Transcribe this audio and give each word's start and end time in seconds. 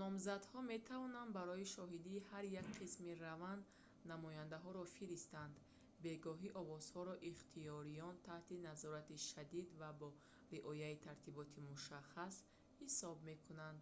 номзадҳо 0.00 0.58
метавонанд 0.74 1.30
барои 1.38 1.70
шоҳидии 1.76 2.24
ҳар 2.28 2.44
як 2.60 2.66
қисми 2.80 3.12
раванд 3.26 3.64
намояндаҳоро 4.12 4.82
фиристанд 4.96 5.52
бегоҳӣ 6.04 6.48
овозҳоро 6.60 7.14
ихтиёриён 7.30 8.16
таҳти 8.28 8.62
назорати 8.68 9.16
шадид 9.30 9.68
ва 9.80 9.90
бо 10.00 10.08
риояи 10.54 10.96
тартиботи 11.06 11.58
мушаххас 11.70 12.34
ҳисоб 12.80 13.16
мекунанд 13.30 13.80